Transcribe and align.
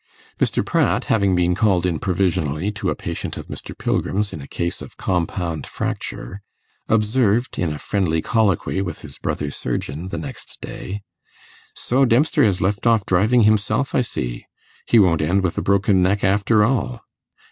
Mr. 0.39 0.65
Pratt 0.65 1.03
having 1.13 1.35
been 1.35 1.53
called 1.53 1.85
in 1.85 1.99
provisionally 1.99 2.71
to 2.71 2.89
a 2.89 2.95
patient 2.95 3.37
of 3.37 3.45
Mr. 3.49 3.77
Pilgrim's 3.77 4.33
in 4.33 4.41
a 4.41 4.47
case 4.47 4.81
of 4.81 4.97
compound 4.97 5.67
fracture, 5.67 6.41
observed 6.89 7.59
in 7.59 7.71
a 7.71 7.77
friendly 7.77 8.19
colloquy 8.19 8.81
with 8.81 9.01
his 9.03 9.19
brother 9.19 9.51
surgeon 9.51 10.07
the 10.07 10.17
next 10.17 10.59
day, 10.59 11.03
'So 11.75 12.05
Dempster 12.05 12.43
has 12.43 12.59
left 12.61 12.87
off 12.87 13.05
driving 13.05 13.43
himself, 13.43 13.93
I 13.93 14.01
see; 14.01 14.45
he 14.87 14.97
won't 14.97 15.21
end 15.21 15.43
with 15.43 15.59
a 15.59 15.61
broken 15.61 16.01
neck 16.01 16.23
after 16.23 16.63
all. 16.65 17.01